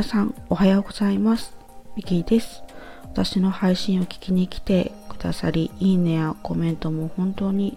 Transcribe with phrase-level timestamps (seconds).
[0.00, 1.54] 皆さんおはようございます。
[1.94, 2.62] ミキーです。
[3.02, 7.76] 私の配信を聞きに来てくださりいいねやコメントも本当に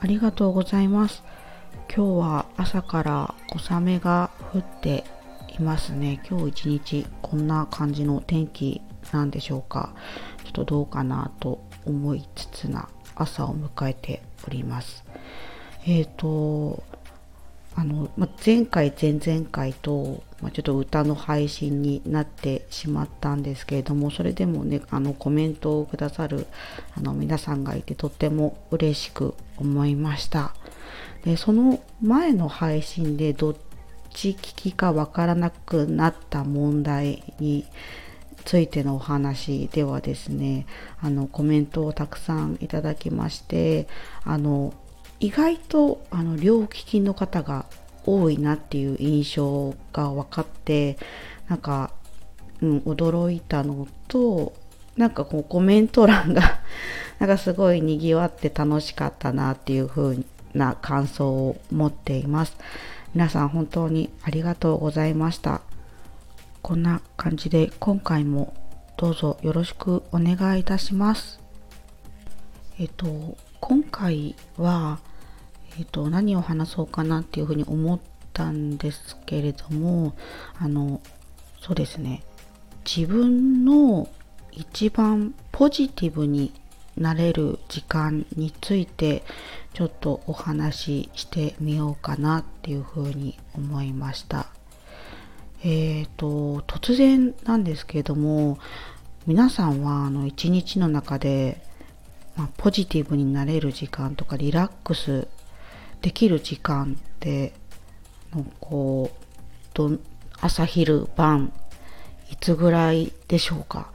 [0.00, 1.22] ありがとうございます。
[1.86, 5.04] 今日は朝から小雨が降って
[5.60, 6.20] いますね。
[6.28, 6.64] 今日一
[7.04, 8.82] 日こんな感じの天気
[9.12, 9.94] なんでしょうか。
[10.42, 15.04] ちょっとどうかなと思いつつな朝を迎えております。
[15.86, 16.82] えっ、ー、と
[17.74, 26.46] あの、ま前回前々回と、まちょっと歌の配信になってしまったんですけれどもそれでもねあのコメントをくださる
[26.96, 30.54] あの皆さんがいてとっても嬉しく思いました。
[31.24, 33.56] でその前の配信でどっ
[34.14, 37.66] ち聞きかわからなくなった問題に
[38.44, 40.66] ついてのお話ではですね
[41.00, 43.86] あのコメントをたくさんいただきまして
[44.24, 44.72] あの
[45.20, 47.66] 意外とあの両利きの方が
[48.06, 50.98] 多いなっていう印象が分かって
[51.48, 51.92] なんか、
[52.62, 54.54] うん、驚いたのと
[54.96, 56.60] なんかこうコメント欄が
[57.20, 60.18] なんかすごいにぎわって楽しかったなっていう風
[60.54, 62.56] な感想を持っています。
[63.14, 65.60] 皆さん本当にありがとうございました。
[66.62, 68.54] こんな感じで今回も
[68.96, 71.40] どうぞよろしくお願いいたします。
[72.78, 74.98] えっと今回は
[75.78, 78.00] えーと、何を話そうかなっていうふうに思っ
[78.32, 80.14] たんですけれども
[80.58, 81.00] あの
[81.60, 82.22] そうですね
[82.84, 84.08] 自分の
[84.52, 86.52] 一番ポジティブに
[86.96, 89.22] なれる時間について
[89.74, 94.46] ちょっとお話ししてみようかなっていうふうに思いました。
[95.62, 98.58] えっ、ー、と突然なんですけれども
[99.26, 101.62] 皆さんはあの一日の中で、
[102.36, 105.28] まあ、ポジティブになれる時間とかリラックス
[106.02, 107.52] できる時間って
[108.34, 109.24] のこう
[109.74, 109.90] ど
[110.40, 111.52] 朝昼晩
[112.30, 113.92] いつぐらいでしょうか。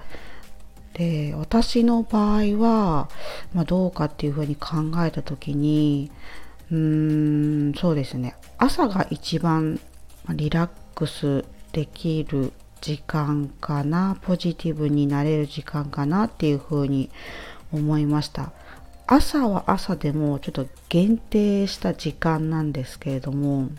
[0.93, 3.09] で私の場合は、
[3.53, 6.09] まあ、どうかっていうふうに考えた時に
[6.71, 8.35] うーんそうですね。
[8.57, 9.79] 朝が一番
[10.29, 11.43] リラックス
[11.73, 17.09] できる時間かなポジティブになれる時間かなっていうふうに
[17.73, 18.53] 思いました。
[19.07, 23.69] 朝は朝でもちょっと限定した時間なんですけれども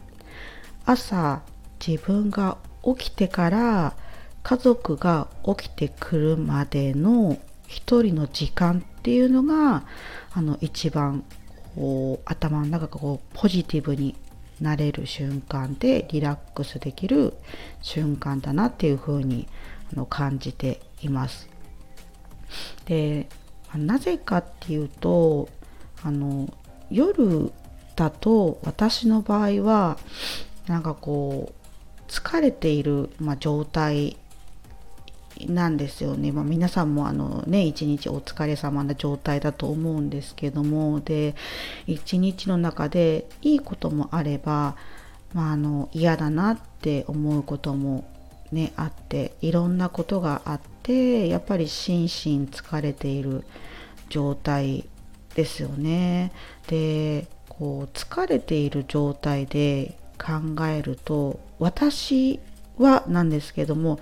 [0.84, 1.42] 朝
[1.84, 3.94] 自分が起きてから
[4.42, 9.84] 家族が起きてくるまでの一人の時間っていうのが
[10.32, 11.24] あの一番
[11.74, 14.14] こう頭の中がこうポジティブに
[14.60, 17.34] なれる瞬間でリラックスできる
[17.82, 19.48] 瞬間だなっていうふうに
[19.92, 21.48] あの感じています。
[22.86, 23.28] で
[23.74, 25.48] なぜかっていうと
[26.02, 26.48] あの
[26.90, 27.52] 夜
[27.96, 29.98] だと私の場合は
[30.66, 34.16] なんかこう疲れている、まあ、状態
[35.46, 41.34] なんですよね、まあ、皆さんもあのね一日お疲れ様な状態だと思うんですけどもで
[41.86, 44.76] 一日の中でいいこともあれば、
[45.34, 48.10] まあ、あの嫌だなって思うことも
[48.50, 53.44] ねあっていろんなことがあってやっぱり心身疲れている
[54.08, 54.88] 状態
[55.34, 56.32] ですよね。
[56.68, 62.40] でこう疲れている状態で考えると私
[62.78, 63.98] はなんですけども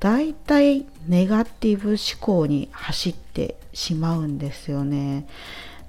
[0.00, 5.26] だいたいネガティブ思考に走ってしまうんですよね。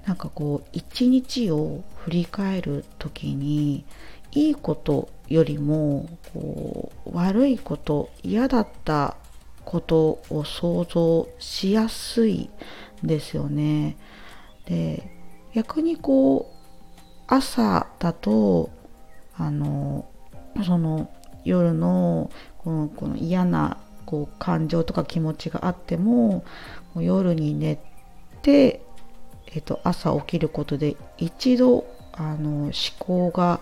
[0.06, 3.84] なんかこう一日を振り返る時に
[4.32, 9.16] いいことよりもこう悪いこと嫌だった
[9.66, 12.48] ことを想像しやすい
[13.02, 13.98] ですよね。
[14.64, 15.10] で
[15.52, 16.56] 逆にこう
[17.26, 18.70] 朝だと
[19.36, 20.06] あの
[20.64, 21.10] その
[21.44, 23.76] 夜のこのこの嫌な
[24.06, 26.44] こう感情とか気持ちがあっても
[26.94, 27.78] もう夜に寝
[28.42, 28.80] て、
[29.52, 33.60] えっと、朝起きることで一度あの思考が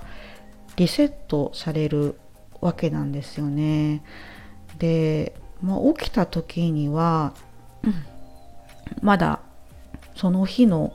[0.77, 2.19] リセットされる
[2.61, 4.03] わけなんですよね。
[4.79, 5.35] で、
[5.65, 7.33] まあ、起きた時には、
[9.01, 9.41] まだ
[10.15, 10.93] その日の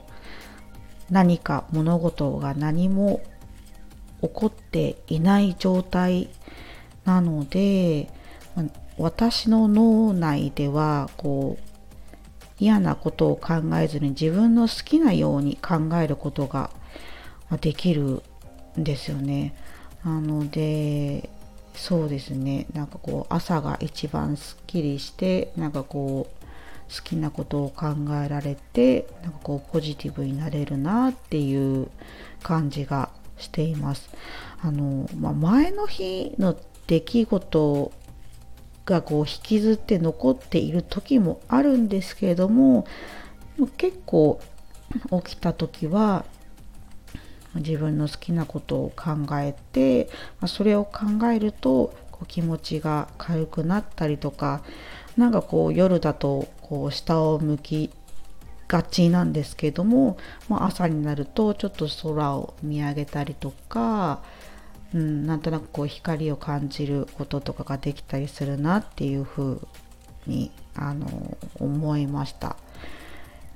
[1.10, 3.20] 何か物事が何も
[4.22, 6.28] 起こっていない状態
[7.04, 8.08] なので
[8.96, 11.64] 私の脳内ではこう
[12.58, 16.70] 嫌なことを考えずに自分の好きなように考えることが
[17.60, 18.22] できる
[18.78, 19.54] んですよね。
[20.04, 21.30] なので
[21.74, 26.40] そうですねなんかこう朝が一番すっきりしてなんかこう
[26.94, 27.86] 好きなことを考
[28.24, 31.88] えられてなんかこうポジティブになれるなっていう
[32.42, 34.10] 感じがしています。
[34.60, 36.56] あの、まあ、前の日の
[36.86, 37.92] 出来事
[38.84, 42.86] がこう引きずって残っている時もあるんですけれども
[43.76, 44.40] 結構
[45.24, 46.24] 起きた時は
[47.56, 50.08] 自分の好きなことを考えて、
[50.40, 54.62] まあ、それを考えるとこう気持ちが軽くなったりとか
[55.16, 57.90] なんかこう夜だとこう下を向き
[58.68, 60.16] がちなんですけども、
[60.48, 64.22] まあ、朝になるとちょっと空を見上げたりとか、
[64.94, 69.68] うん、なんとなくこう光を感じることとかができたりするなっていうふう
[70.28, 72.56] にあの思いました。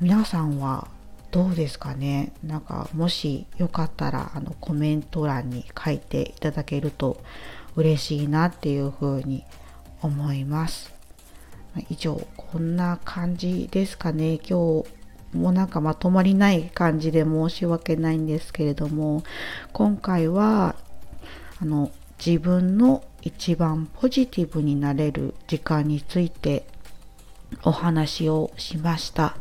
[0.01, 0.89] 皆さんは
[1.35, 2.33] どうですかね？
[2.45, 7.21] なんかもしよかったらあのコメント欄に書いていただけると
[7.75, 9.43] 嬉しいなっていうふうに
[10.01, 10.95] 思います。
[11.91, 14.35] 以上こんな感じですかね。
[14.49, 14.85] 今
[15.33, 19.25] 日もなんかまとまりない感じで申し訳ないんですけれども
[19.73, 20.77] 今回は
[21.61, 21.91] あの
[22.25, 26.65] 自分の一番ポジティブになれる時間について
[27.63, 29.37] お話をしました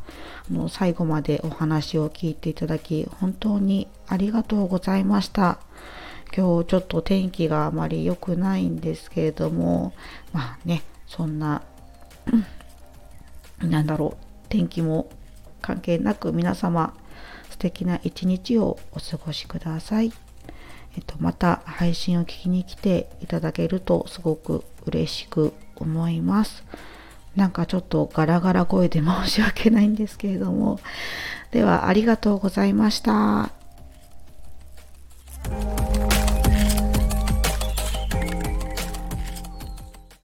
[0.50, 5.60] あの最後までお話を聞いていただき本当にありがとうございました
[6.36, 9.94] 今日ちょっと天気があまり良くないんですけれども
[10.31, 11.62] まあねそんな
[13.60, 15.10] なんだろう天気も
[15.62, 16.94] 関係なく皆様
[17.50, 20.12] 素敵な一日をお過ごしください。
[20.95, 26.63] えっと、また配信を聞きに来ていただけるとすごく嬉しく思います。
[27.35, 30.80] なんかちょっとガラガラ声で申し訳ないんですけれども。
[31.51, 33.62] ではありがとうございました。